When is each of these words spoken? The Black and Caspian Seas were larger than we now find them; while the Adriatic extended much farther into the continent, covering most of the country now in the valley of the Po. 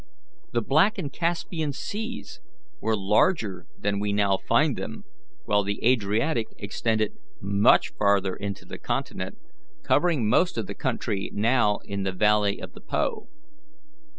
The 0.51 0.63
Black 0.63 0.97
and 0.97 1.13
Caspian 1.13 1.73
Seas 1.73 2.41
were 2.79 2.97
larger 2.97 3.67
than 3.77 3.99
we 3.99 4.11
now 4.11 4.35
find 4.39 4.75
them; 4.75 5.03
while 5.45 5.61
the 5.63 5.79
Adriatic 5.85 6.47
extended 6.57 7.13
much 7.39 7.89
farther 7.99 8.35
into 8.35 8.65
the 8.65 8.79
continent, 8.79 9.37
covering 9.83 10.27
most 10.27 10.57
of 10.57 10.65
the 10.65 10.73
country 10.73 11.29
now 11.35 11.77
in 11.85 12.01
the 12.01 12.11
valley 12.13 12.59
of 12.59 12.73
the 12.73 12.81
Po. 12.81 13.29